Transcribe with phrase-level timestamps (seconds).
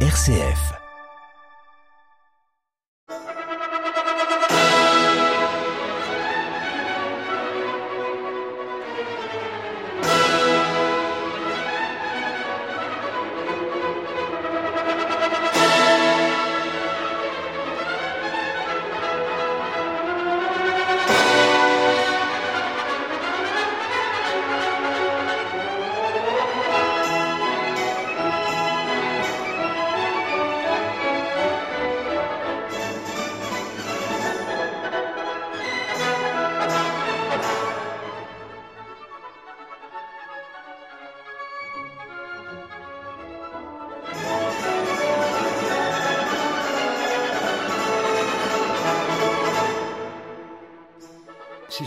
[0.00, 0.85] RCF.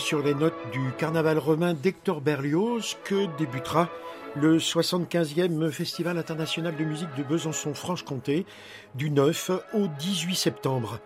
[0.10, 3.92] Sur les notes du carnaval romain d'Hector Berlioz que débutera
[4.36, 8.48] le 75e Festival international de musique de Besançon-Franche-Comté
[8.96, 11.00] du 9 au 18 septembre.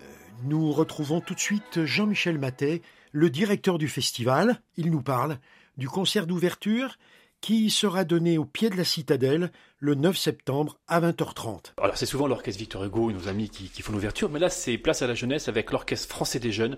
[0.00, 0.06] Euh,
[0.42, 4.60] Nous retrouvons tout de suite Jean-Michel Matet, le directeur du festival.
[4.76, 5.38] Il nous parle
[5.76, 6.98] du concert d'ouverture
[7.40, 9.52] qui sera donné au pied de la citadelle
[9.84, 11.72] le 9 septembre à 20h30.
[11.82, 14.48] Alors c'est souvent l'orchestre Victor Hugo et nos amis qui, qui font l'ouverture, mais là
[14.48, 16.76] c'est Place à la jeunesse avec l'orchestre français des jeunes,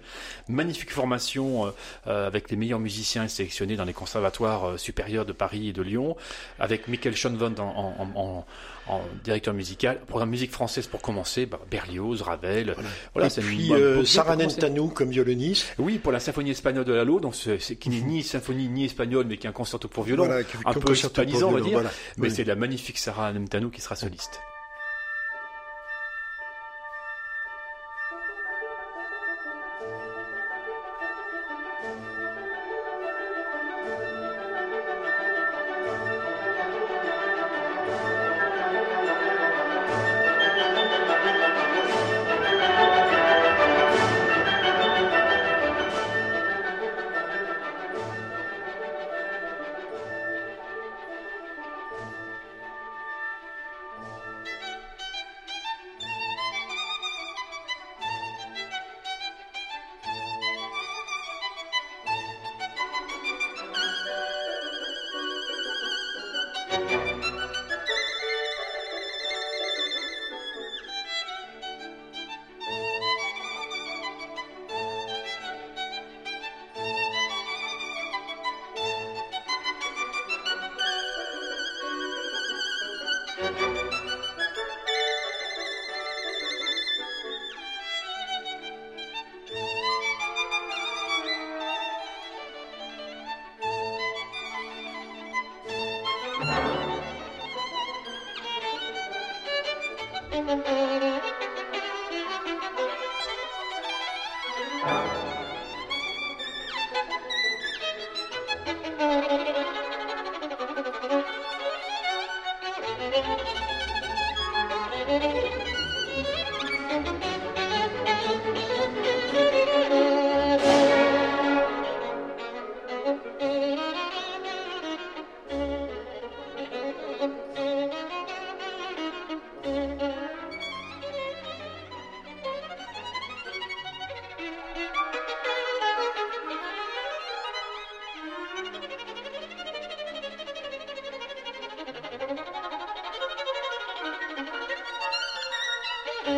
[0.49, 1.71] magnifique formation euh,
[2.07, 5.83] euh, avec les meilleurs musiciens sélectionnés dans les conservatoires euh, supérieurs de Paris et de
[5.83, 6.17] Lyon,
[6.59, 8.47] avec Michael Schoenwand en, en, en,
[8.87, 12.75] en directeur musical, programme musique française pour commencer, bah, Berlioz, Ravel,
[13.13, 15.75] voilà, c'est une puis bonne- euh, Nentanou comme violoniste.
[15.79, 18.87] Oui, pour la symphonie espagnole de Lalo, donc c'est, c'est- qui n'est ni symphonie ni
[18.87, 21.73] espagnole, mais qui est un concerto pour violon, Voilà, un peu hispanisant, on va dire.
[21.75, 21.91] voilà.
[22.17, 22.35] Mais Oui.
[22.35, 24.41] c'est la magnifique Sarah Nemtanou qui sera soliste.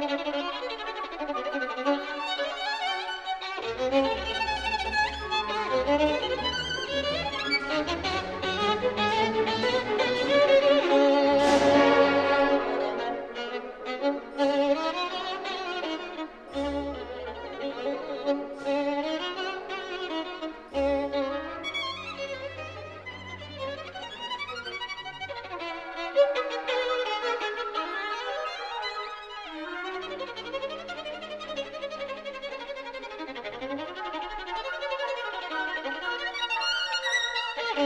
[0.00, 0.59] Thank you.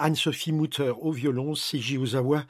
[0.00, 2.44] Anne-Sophie Mutter au violon, Seiji Ozawa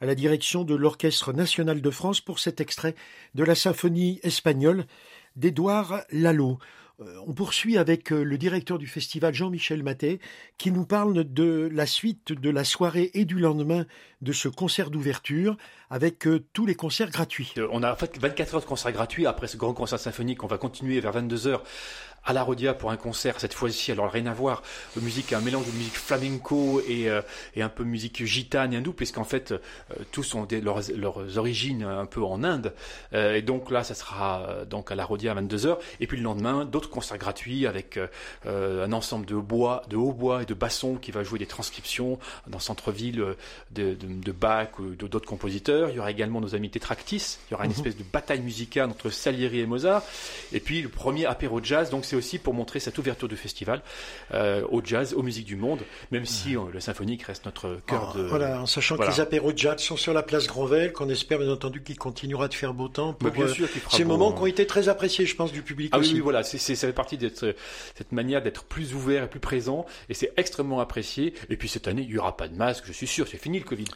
[0.00, 2.94] à la direction de l'Orchestre national de France pour cet extrait
[3.34, 4.84] de la symphonie espagnole
[5.36, 6.58] d'Édouard Lalo.
[7.00, 10.18] Euh, on poursuit avec euh, le directeur du festival Jean-Michel Maté
[10.56, 13.86] qui nous parle de la suite de la soirée et du lendemain
[14.20, 15.56] de ce concert d'ouverture
[15.90, 17.54] avec euh, tous les concerts gratuits.
[17.70, 20.42] On a en fait 24 heures de concerts gratuits après ce grand concert symphonique.
[20.42, 21.62] On va continuer vers 22 heures
[22.24, 23.92] à la Rodia pour un concert cette fois-ci.
[23.92, 24.62] Alors rien à voir,
[25.00, 27.22] musique, un mélange de musique flamenco et, euh,
[27.54, 29.58] et un peu musique gitane et hindoue, puisqu'en fait euh,
[30.12, 32.74] tous ont des, leurs, leurs, origines un peu en Inde.
[33.12, 35.78] Euh, et donc là, ça sera donc à la Rodia à 22h.
[36.00, 37.98] Et puis le lendemain, d'autres concerts gratuits avec
[38.46, 42.58] un ensemble de bois, de hautbois et de bassons qui va jouer des transcriptions dans
[42.58, 43.36] centre-ville de,
[43.70, 45.90] de, de, Bach ou d'autres compositeurs.
[45.90, 47.38] Il y aura également nos amis Tetractis.
[47.48, 47.76] Il y aura une mhm.
[47.76, 50.02] espèce de bataille musicale entre Salieri et Mozart.
[50.52, 51.90] Et puis le premier apéro jazz.
[51.90, 53.82] Donc c'est aussi pour montrer cette ouverture du festival
[54.34, 58.12] euh, au jazz, aux musiques du monde, même si euh, le symphonique reste notre cœur
[58.14, 58.22] ah, de.
[58.24, 61.50] Voilà, en sachant que les apéros jazz sont sur la place Granvelle, qu'on espère bien
[61.50, 64.46] entendu qu'il continuera de faire beau temps pour bien sûr euh, ces moments qui ont
[64.46, 66.14] été très appréciés, je pense, du public ah aussi.
[66.14, 69.86] Oui, voilà, c'est, ça fait partie de cette manière d'être plus ouvert et plus présent,
[70.08, 71.34] et c'est extrêmement apprécié.
[71.48, 73.58] Et puis cette année, il n'y aura pas de masque, je suis sûr, c'est fini
[73.58, 73.86] le Covid.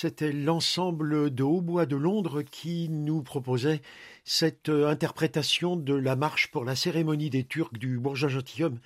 [0.00, 3.82] C'était l'ensemble de Hautbois de Londres qui nous proposait
[4.22, 8.78] cette euh, interprétation de la marche pour la cérémonie des Turcs du bourgeois gentilhomme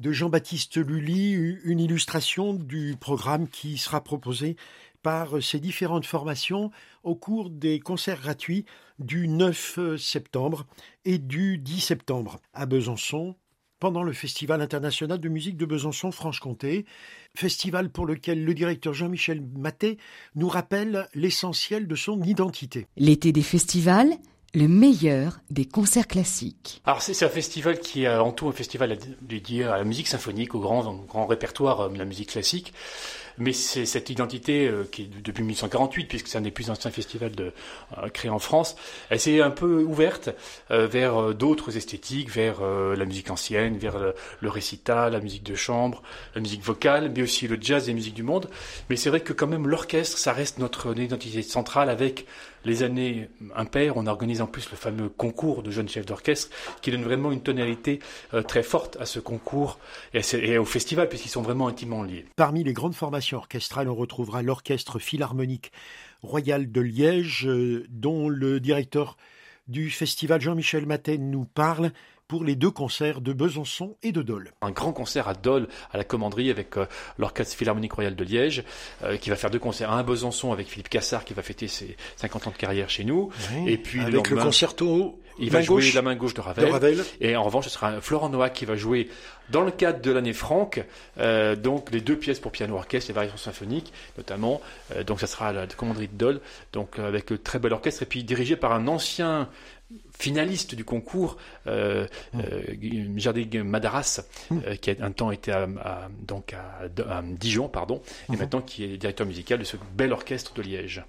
[0.00, 4.56] de Jean-Baptiste Lully, une illustration du programme qui sera proposé
[5.04, 6.72] par ces différentes formations
[7.04, 8.64] au cours des concerts gratuits
[8.98, 10.66] du 9 septembre
[11.04, 13.36] et du 10 septembre à Besançon,
[13.82, 16.86] pendant le Festival international de musique de Besançon-Franche-Comté,
[17.34, 19.98] festival pour lequel le directeur Jean-Michel Maté
[20.36, 22.86] nous rappelle l'essentiel de son identité.
[22.96, 24.12] L'été des festivals,
[24.54, 26.80] le meilleur des concerts classiques.
[26.84, 30.54] Alors c'est un festival qui est en tout un festival dédié à la musique symphonique,
[30.54, 32.72] au grand, grand répertoire euh, de la musique classique
[33.38, 36.90] mais c'est cette identité euh, qui est depuis 1848, puisque c'est un des plus anciens
[36.90, 37.52] festivals de,
[37.98, 38.76] euh, créés en France,
[39.10, 40.30] elle s'est un peu ouverte
[40.70, 43.98] euh, vers d'autres esthétiques, vers la musique ancienne, vers
[44.40, 46.02] le, récital, la musique de chambre,
[46.34, 48.48] la musique vocale, mais aussi le jazz et la musique du monde.
[48.90, 52.26] Mais c'est vrai que quand même l'orchestre, ça reste notre identité centrale avec
[52.64, 56.48] les années impaires, on organise en plus le fameux concours de jeunes chefs d'orchestre
[56.80, 58.00] qui donne vraiment une tonalité
[58.46, 59.78] très forte à ce concours
[60.14, 62.26] et, au festival puisqu'ils sont vraiment intimement liés.
[62.36, 65.72] Parmi les grandes formations orchestrale, on retrouvera l'Orchestre Philharmonique
[66.22, 69.16] Royal de Liège, euh, dont le directeur
[69.68, 71.92] du festival Jean-Michel Matin nous parle
[72.28, 74.52] pour les deux concerts de Besançon et de Dole.
[74.62, 76.86] Un grand concert à Dole, à la commanderie, avec euh,
[77.18, 78.64] l'Orchestre Philharmonique Royal de Liège,
[79.02, 79.92] euh, qui va faire deux concerts.
[79.92, 83.04] Un à Besançon avec Philippe Cassard, qui va fêter ses 50 ans de carrière chez
[83.04, 83.30] nous.
[83.66, 87.42] et puis avec le, concerto il va jouer la main gauche de Ravel, Et en
[87.42, 89.08] revanche, ce sera Florent Noack qui va jouer
[89.50, 90.82] dans le cadre de l'année franque,
[91.18, 94.60] euh, donc les deux pièces pour piano orchestre, les variations symphoniques notamment.
[95.06, 96.40] Donc ça sera à la commanderie de Dole,
[96.72, 99.48] donc avec le très bel orchestre et puis dirigé par un ancien
[100.22, 101.36] finaliste du concours,
[101.66, 103.62] euh, mmh.
[103.64, 104.58] Madaras, mmh.
[104.80, 105.66] qui a un temps été à,
[106.20, 108.38] donc à, Dijon, pardon, et mmh.
[108.38, 111.02] maintenant qui est directeur musical de ce bel orchestre de Liège.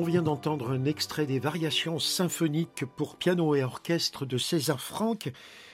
[0.00, 5.30] On vient d'entendre un extrait des variations symphoniques pour piano et orchestre de César Franck,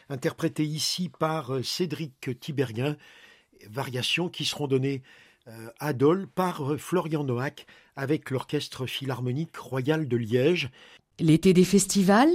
[0.08, 2.96] interprété ici par euh, Cédric Tiberguin,
[3.70, 5.04] variations qui seront données
[5.46, 10.70] euh, à Dole par euh, Florian Noack avec l'Orchestre Philharmonique Royal de Liège.
[11.20, 12.34] L'été des festivals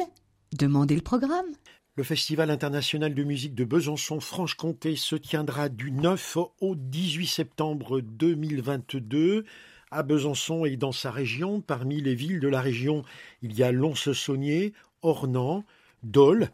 [0.54, 1.52] Demandez le programme.
[1.98, 9.44] Le Festival international de musique de Besançon-Franche-Comté se tiendra du 9 au 18 septembre 2022
[9.92, 11.62] à Besançon et dans sa région.
[11.62, 13.04] Parmi les villes de la région,
[13.42, 15.64] il y a Lons-Saunier, Ornans,
[16.04, 16.50] Dole.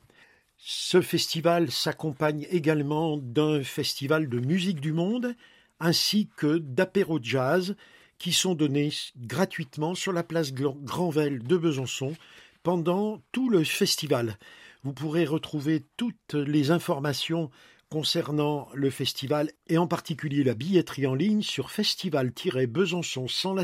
[0.57, 5.35] Ce festival s'accompagne également d'un festival de musique du monde
[5.79, 7.75] ainsi que d'apéro jazz
[8.17, 12.15] qui sont donnés gratuitement sur la place Grandvel de Besançon
[12.63, 14.37] pendant tout le festival.
[14.83, 17.51] Vous pourrez retrouver toutes les informations
[17.89, 23.63] concernant le festival et en particulier la billetterie en ligne sur festival-besançon sans la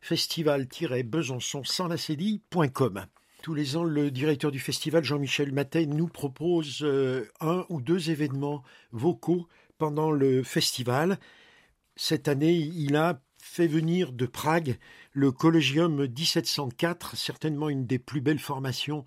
[0.00, 1.96] festival-besançon sans la
[3.42, 8.10] Tous les ans, le directeur du festival, Jean-Michel Matet, nous propose euh, un ou deux
[8.10, 9.48] événements vocaux
[9.78, 11.18] pendant le festival.
[11.96, 14.78] Cette année, il a fait venir de Prague
[15.12, 19.04] le Collegium 1704, certainement une des plus belles formations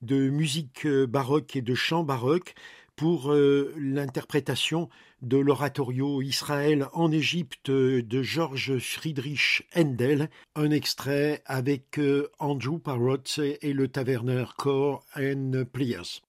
[0.00, 2.54] de musique euh, baroque et de chant baroque
[3.02, 4.88] pour euh, l'interprétation
[5.22, 13.40] de l'oratorio Israël en Égypte de Georges Friedrich Handel, un extrait avec euh, Andrew Parrott
[13.60, 16.22] et le taverneur Core and Pliers.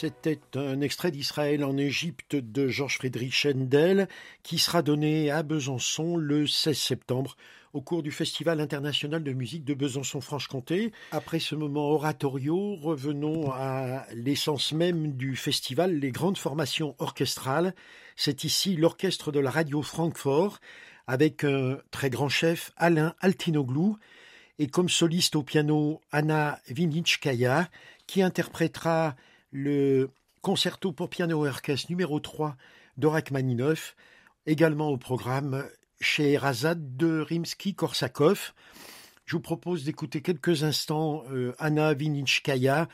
[0.00, 4.06] C'était un extrait d'Israël en Égypte de Georges Friedrich Händel
[4.44, 7.36] qui sera donné à Besançon le 16 septembre
[7.72, 10.92] au cours du Festival international de musique de Besançon-Franche-Comté.
[11.10, 17.74] Après ce moment oratorio, revenons à l'essence même du festival, les grandes formations orchestrales.
[18.14, 20.60] C'est ici l'orchestre de la radio Francfort
[21.08, 23.98] avec un très grand chef Alain Altinoglou
[24.60, 27.68] et comme soliste au piano Anna Vinitchkaya
[28.06, 29.16] qui interprétera
[29.50, 30.10] le
[30.42, 32.56] concerto pour piano et orchestre numéro 3
[32.96, 33.96] de Rachmaninoff,
[34.46, 35.64] également au programme
[36.00, 38.52] chez Razad de Rimsky-Korsakov.
[39.26, 42.88] Je vous propose d'écouter quelques instants euh, Anna Vinitchkaya.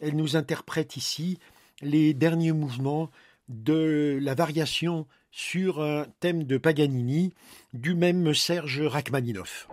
[0.00, 1.38] Elle nous interprète ici
[1.80, 3.10] les derniers mouvements
[3.48, 7.34] de la variation sur un thème de Paganini
[7.72, 9.68] du même Serge Rachmaninoff.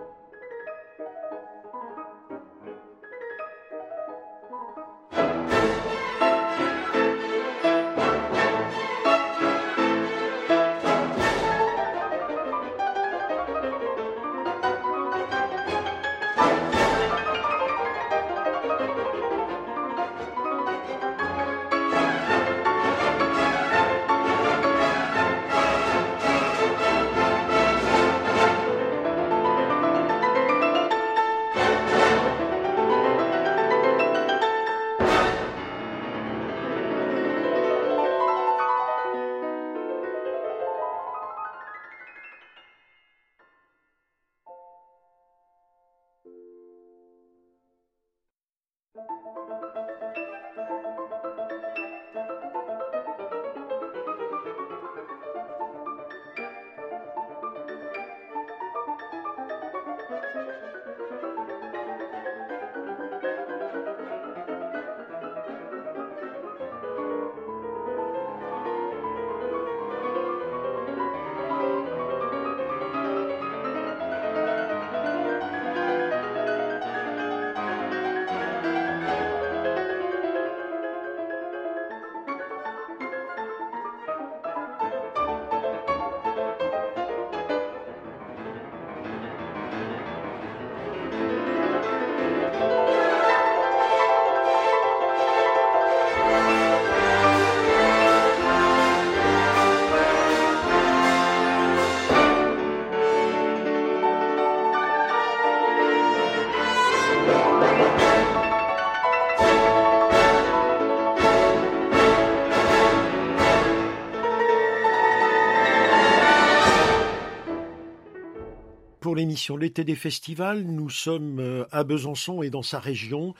[119.34, 120.63] L'été des festivals.
[120.63, 123.34] Nous sommes euh, à Besançon et dans sa région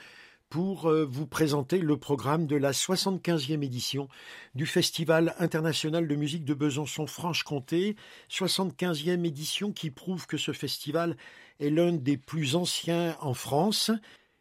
[0.50, 4.08] pour euh, vous présenter le programme de la 75e édition
[4.56, 7.94] du Festival international de musique de Besançon-Franche-Comté.
[8.28, 11.16] 75e édition qui prouve que ce festival
[11.60, 13.92] est l'un des plus anciens en France.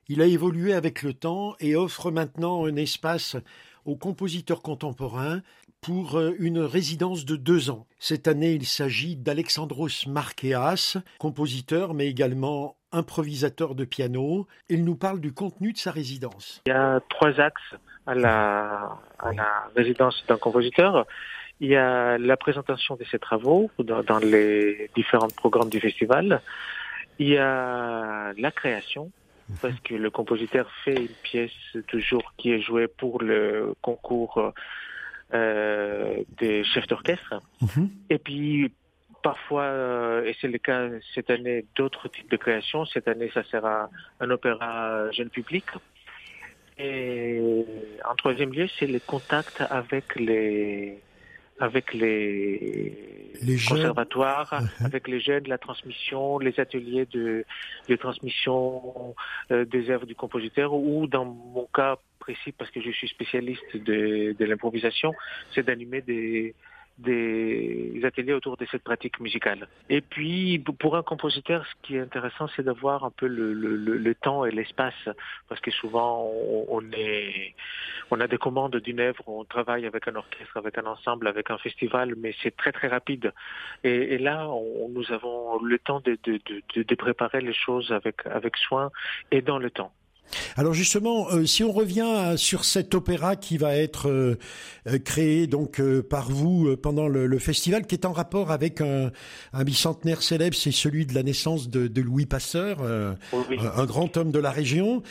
[0.08, 3.36] Il a évolué avec le temps et offre maintenant un espace
[3.86, 5.44] aux compositeurs contemporains
[5.84, 7.86] pour euh, une résidence de deux ans.
[8.00, 14.48] Cette année, il s'agit d'Alexandros Markeas, compositeur mais également improvisateur de piano.
[14.70, 16.62] Il nous parle du contenu de sa résidence.
[16.66, 17.76] Il y a trois axes
[18.08, 21.06] à la, à la résidence d'un compositeur.
[21.60, 26.42] Il y a la présentation de ses travaux dans, dans les différents programmes du festival.
[27.20, 29.12] Il y a la création,
[29.62, 31.52] parce que le compositeur fait une pièce
[31.88, 34.52] toujours qui est jouée pour le concours euh,
[35.34, 37.42] des chefs d'orchestre.
[37.62, 37.90] Mhm.
[38.10, 38.72] Et puis,
[39.24, 42.86] parfois, euh, et c'est le cas cette année, d'autres types de créations.
[42.86, 45.66] Cette année, ça sera un opéra jeune public.
[46.78, 47.42] Et
[48.08, 51.00] en troisième lieu, c'est le contact avec les
[51.60, 52.98] avec les,
[53.70, 54.86] conservatoires, uh-huh.
[54.86, 57.46] avec les jeunes, la transmission, les ateliers de,
[57.88, 59.16] de transmission
[59.52, 61.98] euh, des œuvres du compositeur, ou dans mon cas
[62.58, 65.14] parce que je suis spécialiste de, l'improvisation,
[65.54, 66.54] c'est d'animer des,
[68.04, 69.68] ateliers autour de cette pratique musicale.
[69.90, 74.46] Et puis, pour un compositeur, ce qui est intéressant, c'est d'avoir un peu le, temps
[74.46, 75.10] et l'espace,
[75.50, 76.32] parce que souvent,
[76.70, 76.82] on,
[78.20, 81.58] a des commandes d'une œuvre, on travaille avec un orchestre, avec un ensemble, avec un
[81.58, 83.34] festival, mais c'est très très rapide.
[83.84, 84.48] Et, là,
[84.90, 88.92] nous avons le temps de, préparer les choses avec soin
[89.32, 89.92] et dans le temps.
[90.58, 94.38] Alors justement, euh, si on revient sur cet opéra qui va être euh,
[94.88, 99.12] euh, créé donc par vous pendant le, festival, qui est en rapport avec un,
[99.64, 104.52] bicentenaire célèbre, c'est celui de la naissance de, Louis Pasteur, un grand homme de la
[104.52, 105.04] région.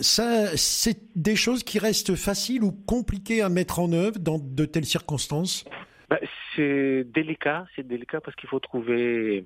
[0.00, 4.64] ça, c'est des choses qui restent faciles ou compliquées à mettre en œuvre dans de
[4.64, 5.64] telles circonstances?
[6.08, 6.18] Bah,
[6.54, 9.44] c'est délicat, c'est délicat parce qu'il faut trouver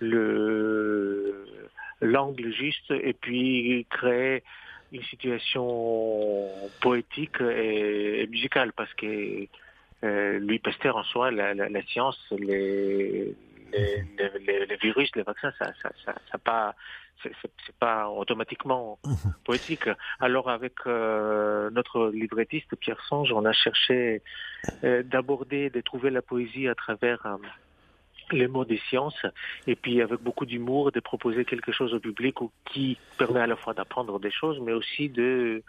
[0.00, 1.67] le
[2.00, 4.42] l'angle juste et puis créer
[4.92, 6.48] une situation
[6.80, 9.46] poétique et, musicale parce que
[10.04, 13.34] euh, Louis Pasteur en soi, la, science, les,
[13.72, 16.74] les, virus, les vaccins, ça, ça, ça, ça pas,
[17.22, 19.34] c'est pas automatiquement mhm.
[19.44, 19.88] poétique.
[20.20, 24.22] Alors avec euh, notre librettiste Pierre Sange, on a cherché
[24.84, 27.36] euh, d'aborder, de trouver la poésie à travers euh,
[28.32, 29.26] les mots des sciences
[29.66, 33.56] et puis avec beaucoup d'humour de proposer quelque chose au public qui permet à la
[33.56, 35.62] fois d'apprendre des choses mais aussi de,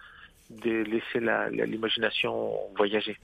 [0.49, 1.19] de laisser
[1.65, 3.17] l'imagination voyager.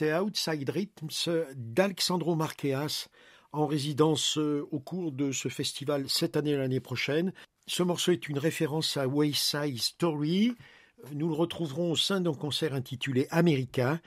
[0.00, 3.08] C'était Outside Rhythms d'Alexandro Marqueas
[3.52, 7.34] en résidence euh, au cours de ce festival cette année et l'année prochaine.
[7.66, 10.54] Ce morceau est une référence à Wayside Story.
[11.12, 14.00] Nous le retrouverons au sein d'un concert intitulé America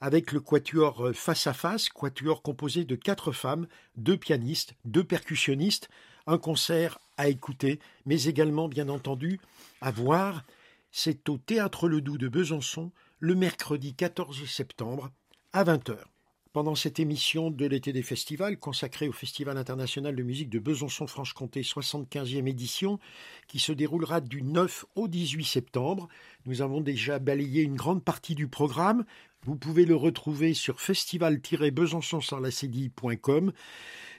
[0.00, 5.02] avec le quatuor euh, Face à Face, quatuor composé de quatre femmes, deux pianistes, deux
[5.02, 5.88] percussionnistes,
[6.28, 9.40] un concert à écouter, mais également bien entendu
[9.80, 10.44] à voir.
[10.92, 15.10] C'est au Théâtre Ledoux de Besançon le mercredi 14 septembre
[15.52, 15.96] à 20h.
[16.52, 21.62] Pendant cette émission de l'été des festivals consacrée au Festival international de musique de Besançon-Franche-Comté
[21.62, 22.98] 75e édition
[23.46, 26.08] qui se déroulera du 9 au 18 septembre,
[26.46, 29.04] nous avons déjà balayé une grande partie du programme.
[29.44, 32.20] Vous pouvez le retrouver sur festival-besançon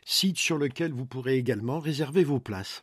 [0.03, 2.81] site sur lequel vous pourrez également réserver vos places.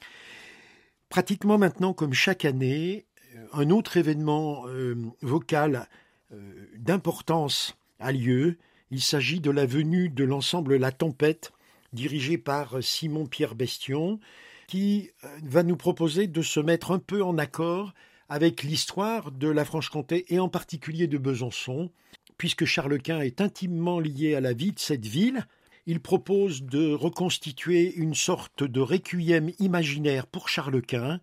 [1.08, 3.06] Pratiquement maintenant, comme chaque année,
[3.52, 5.88] un autre événement euh, vocal
[6.32, 8.58] euh, d'importance a lieu.
[8.90, 11.52] Il s'agit de la venue de l'ensemble La Tempête,
[11.92, 14.20] dirigé par Simon-Pierre Bestion,
[14.66, 17.94] qui euh, va nous proposer de se mettre un peu en accord
[18.28, 21.90] avec l'histoire de la Franche-Comté et en particulier de Besançon,
[22.36, 25.46] puisque Charles Quint est intimement lié à la vie de cette ville.
[25.86, 31.20] Il propose de reconstituer une sorte de requiem imaginaire pour Charles Quint.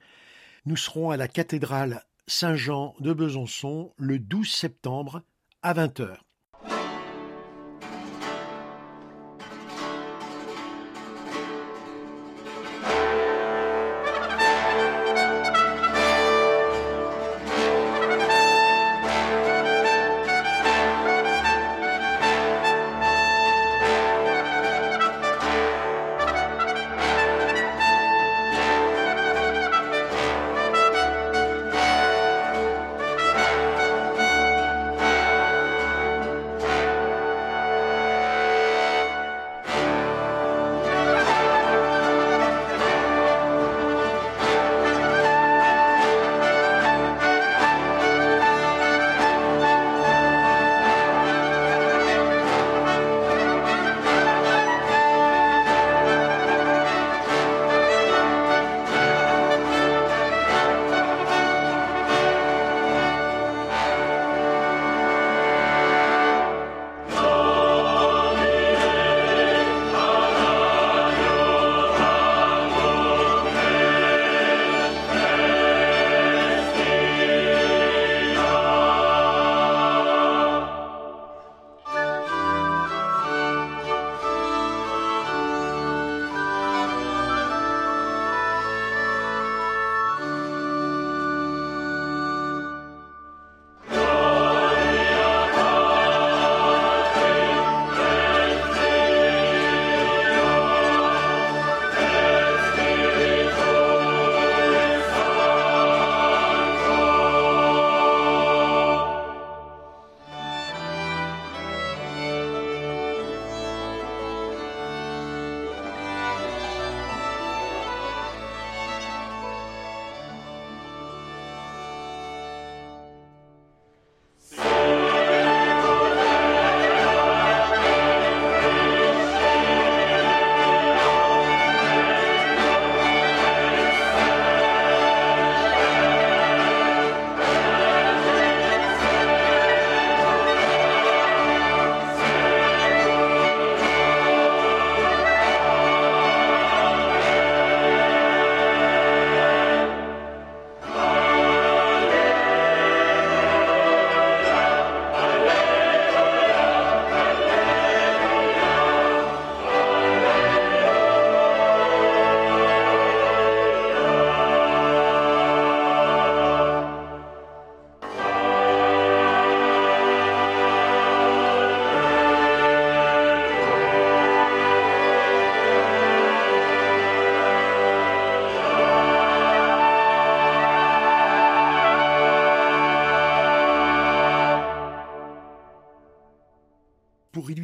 [0.65, 5.21] Nous serons à la cathédrale Saint-Jean de Besançon le 12 septembre
[5.61, 6.24] à 20h.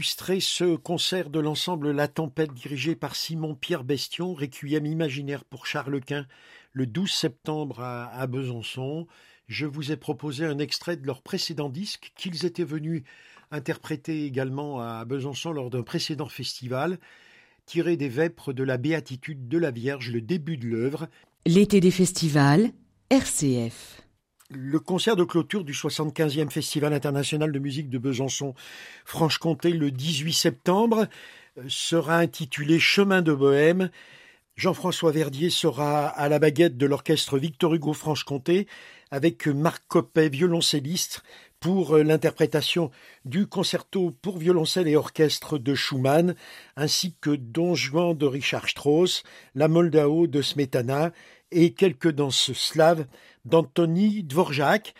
[0.01, 6.01] Illustrer ce concert de l'ensemble La Tempête dirigé par Simon-Pierre Bestion, Requiem imaginaire pour Charles
[6.01, 6.25] Quint,
[6.73, 9.05] le 12 septembre à, Besançon.
[9.47, 13.03] Je vous ai proposé un extrait de leur précédent disque qu'ils étaient venus
[13.51, 16.97] interpréter également à Besançon lors d'un précédent festival,
[17.67, 21.09] tiré des vêpres de la béatitude de la Vierge, le début de l'œuvre.
[21.45, 22.71] L'été des festivals,
[23.11, 24.00] RCF.
[24.53, 28.53] Le concert de clôture du 75e Festival international de musique de Besançon,
[29.05, 31.07] Franche-Comté, le 18 septembre,
[31.57, 33.89] euh, sera intitulé Chemin de Bohème.
[34.57, 38.67] Jean-François Verdier sera à la baguette de l'orchestre Victor Hugo Franche-Comté
[39.09, 41.23] avec Marc Coppet, violoncelliste,
[41.61, 42.91] pour euh, l'interprétation
[43.23, 46.35] du concerto pour violoncelle et orchestre de Schumann,
[46.75, 49.23] ainsi que Don Juan de Richard Strauss,
[49.55, 51.13] La Moldao de Smetana
[51.51, 53.05] et quelques danses slaves
[53.45, 54.93] d'Anthony Dvorak.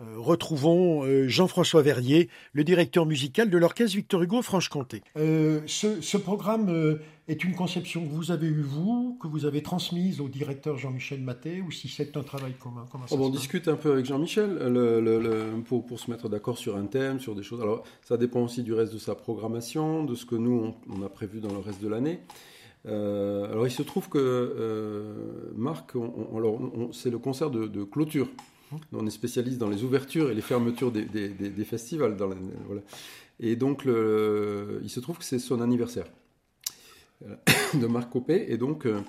[0.00, 5.02] Euh, retrouvons euh, Jean-François Verrier, le directeur musical de l'orchestre Victor Hugo Franche-Comté.
[5.16, 10.20] Euh, ce, programme est une conception que vous avez eue vous, que vous avez transmise
[10.20, 13.92] au directeur Jean-Michel Maté, ou si c'est un travail commun oh, On discute un peu
[13.92, 17.62] avec Jean-Michel le, pour, se mettre d'accord sur un thème, sur des choses.
[17.62, 21.08] Alors ça dépend aussi du reste de sa programmation, de ce que nous on, a
[21.08, 22.18] prévu dans le reste de l'année.
[22.86, 25.92] Alors il se trouve que Marc,
[26.92, 28.28] c'est le concert de clôture
[28.92, 32.16] on est spécialiste dans les ouvertures et les fermetures des, festivals.
[33.40, 36.06] Et donc, il se trouve que c'est son anniversaire
[37.26, 37.36] euh,
[37.74, 38.46] de Marc Copé.
[38.48, 39.00] Et donc, euh,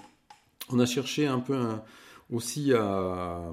[0.70, 1.58] on a cherché un peu
[2.32, 3.52] aussi à,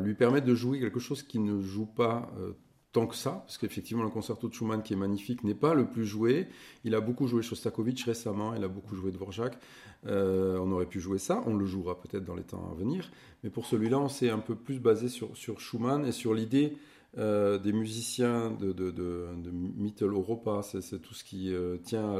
[0.00, 2.52] lui permettre de jouer quelque chose qui ne joue pas euh,
[2.92, 5.86] tant que ça, parce qu'effectivement le concerto de Schumann qui est magnifique n'est pas le
[5.86, 6.48] plus joué.
[6.84, 9.58] Il a beaucoup joué Shostakovich récemment, il a beaucoup joué Dvorak.
[10.06, 13.10] Euh, on aurait pu jouer ça, on le jouera peut-être dans les temps à venir,
[13.42, 16.76] mais pour celui-là on s'est un peu plus basé sur, sur Schumann et sur l'idée
[17.18, 22.16] euh, des musiciens de, de, Mittel Europa, c'est tout ce qui euh, tient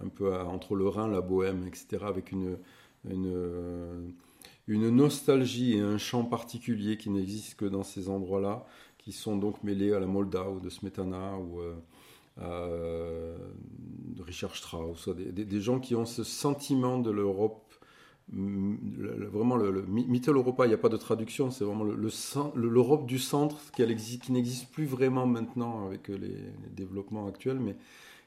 [0.00, 2.56] un peu entre le Rhin, la Bohème, etc., avec une,
[4.68, 8.64] une nostalgie et un chant particulier qui n'existe que dans ces endroits-là
[9.08, 13.38] qui sont donc mêlés à la ou de Smetana ou euh,
[14.18, 17.72] à Richard Strauss, des, des, gens qui ont ce sentiment de l'Europe,
[18.30, 21.84] vraiment le, le Mittel Europa, il n'y a pas de traduction, c'est vraiment
[22.54, 26.36] l'Europe du centre qui, qui n'existe plus vraiment maintenant avec les,
[26.76, 27.76] développements actuels, mais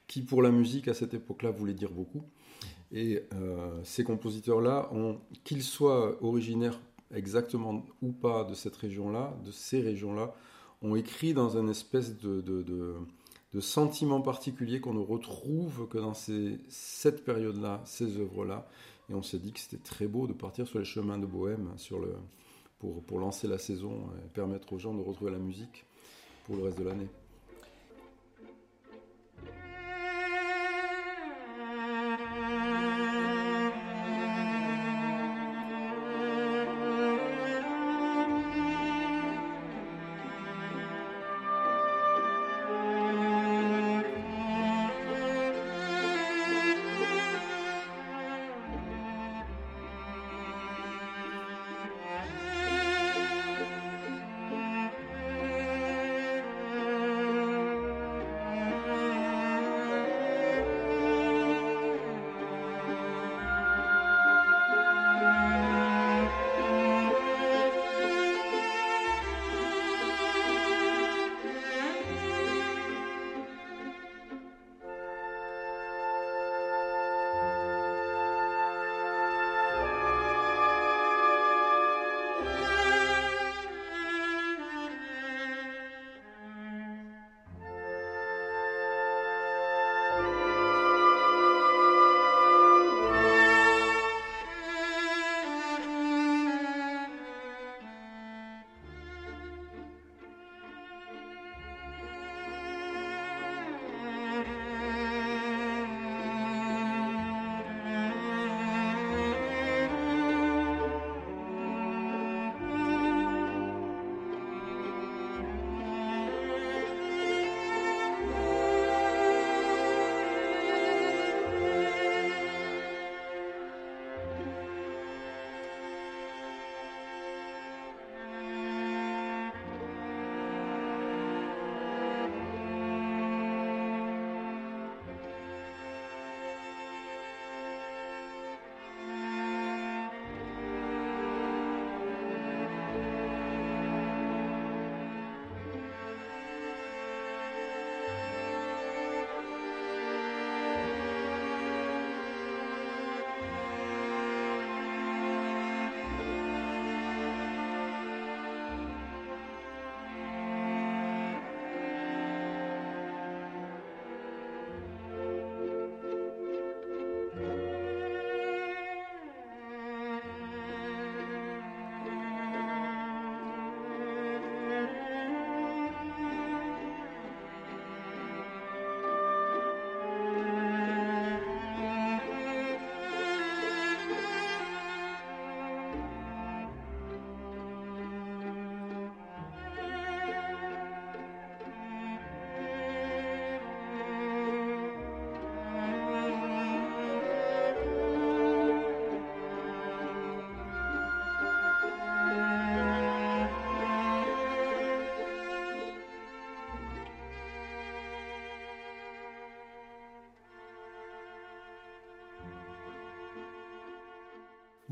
[0.08, 2.24] qui pour la musique à cette époque-là voulait dire beaucoup.
[2.92, 4.90] Et euh, ces compositeurs-là,
[5.44, 6.80] qu'ils soient originaires
[7.14, 10.34] exactement ou pas de cette région-là, de ces régions-là,
[10.82, 12.96] ont écrit dans une espèce de,
[13.60, 18.68] sentiment particulier qu'on ne retrouve que dans cette période-là, ces œuvres-là.
[19.10, 21.70] Et on s'est dit que c'était très beau de partir sur les chemins de Bohème
[21.92, 22.16] le,
[22.80, 25.86] pour, pour lancer la saison et permettre aux gens de retrouver la musique
[26.46, 27.08] pour le reste de l'année.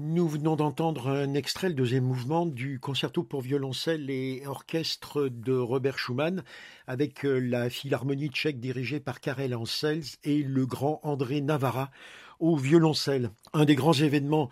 [0.02, 5.52] Nous venons d'entendre un extrait, le deuxième mouvement du concerto pour violoncelle et orchestre de
[5.52, 6.46] Robert Schumann
[6.88, 11.92] avec euh, la Philharmonie tchèque dirigée par Karel Ansels et le grand André Navarra
[12.40, 13.32] au violoncelle.
[13.52, 14.50] Un des grands événements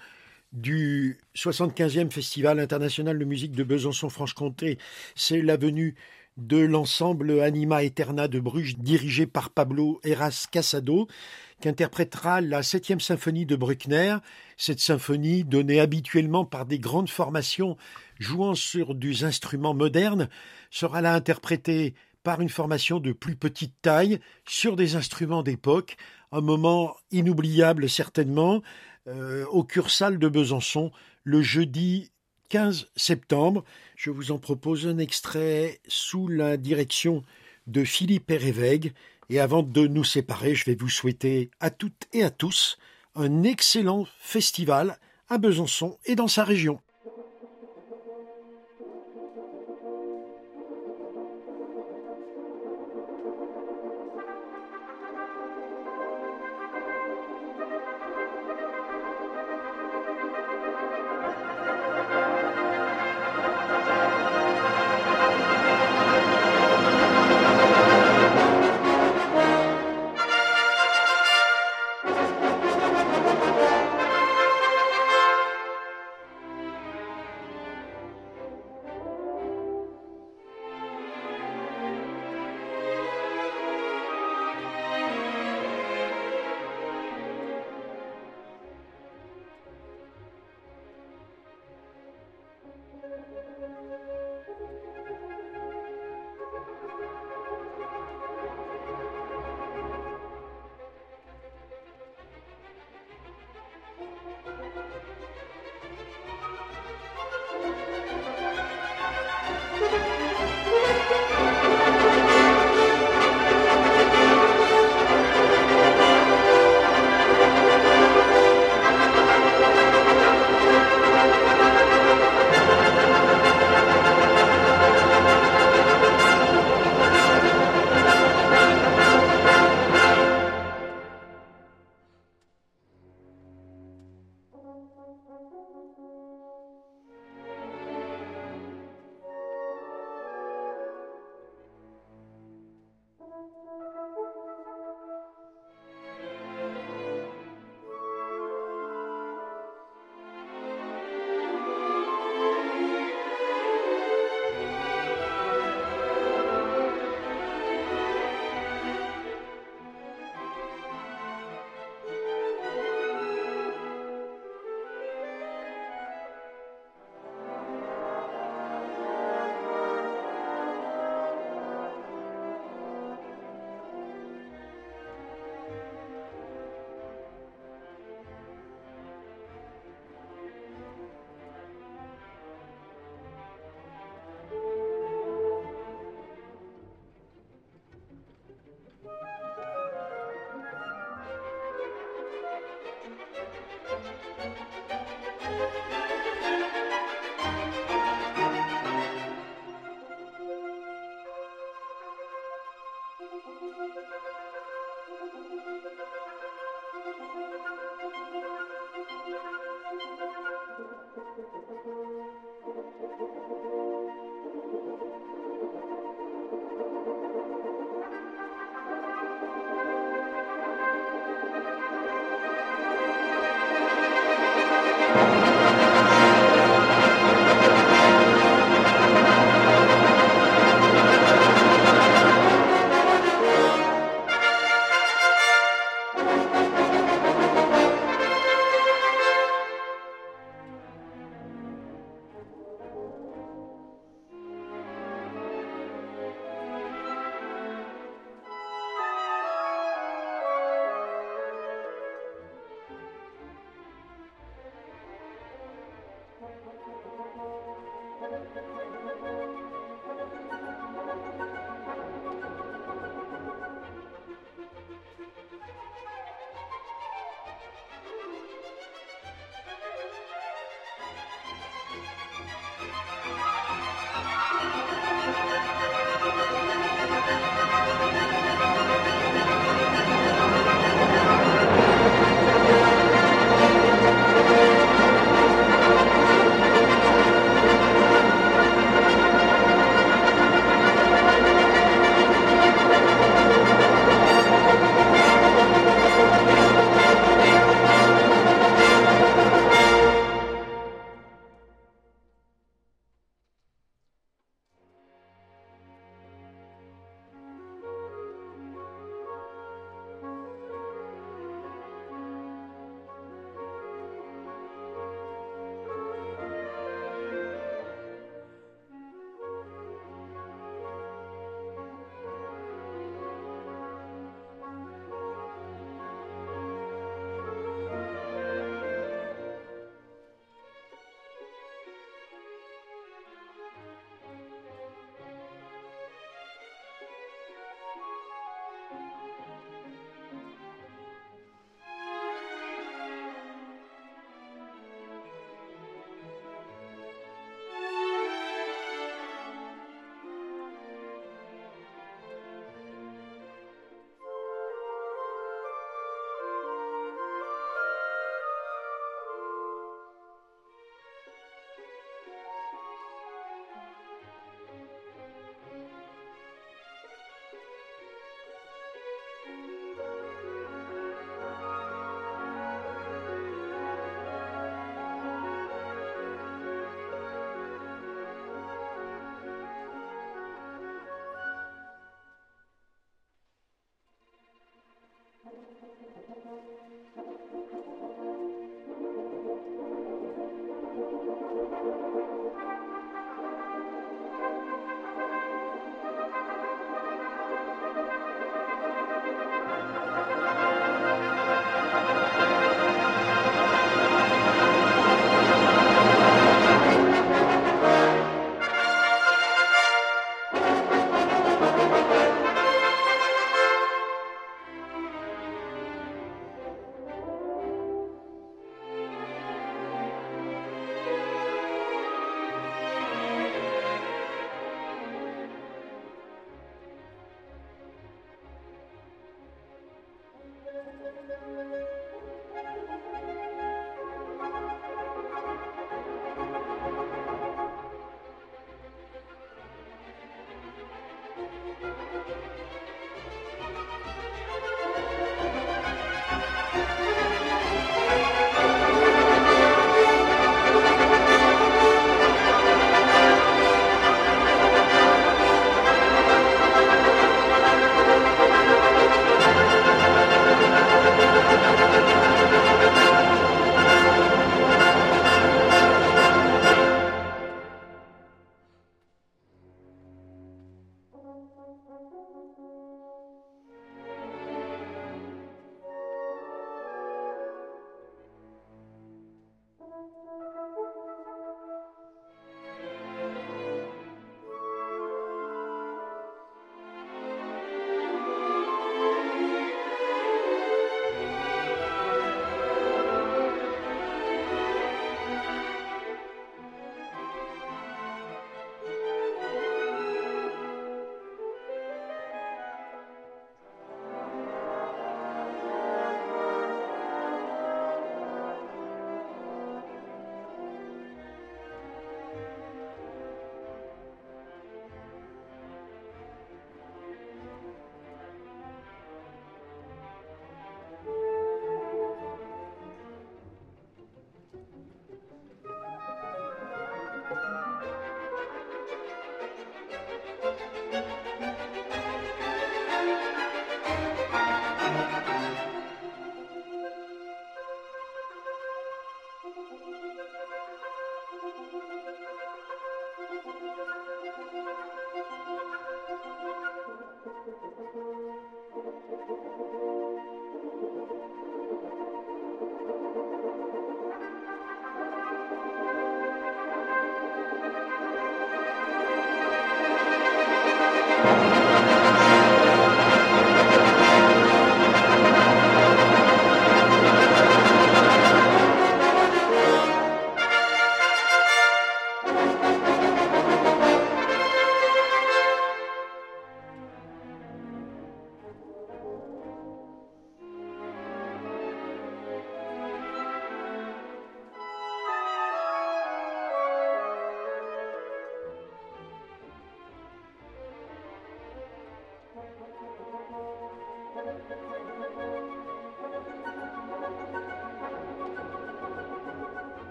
[0.52, 4.78] du 75e Festival international de musique de Besançon-Franche-Comté,
[5.16, 5.96] c'est la venue
[6.38, 11.08] de l'ensemble Anima Eterna de Bruges dirigé par Pablo Eras Casado
[11.60, 14.18] qui interprétera la septième symphonie de Bruckner,
[14.58, 17.78] cette symphonie donnée habituellement par des grandes formations
[18.20, 20.30] jouant sur des instruments modernes,
[20.70, 25.98] sera là interprétée par une formation de plus petite taille sur des instruments d'époque,
[26.32, 28.62] un moment inoubliable certainement,
[29.08, 30.92] euh, au Cursal de Besançon,
[31.24, 32.12] le jeudi
[32.50, 33.64] 15 septembre.
[33.96, 37.24] Je vous en propose un extrait sous la direction
[37.68, 38.94] de Philippe Hérévègue.
[39.30, 42.78] Et avant de nous séparer, je vais vous souhaiter à toutes et à tous
[43.16, 46.80] un excellent festival à Besançon et dans sa région.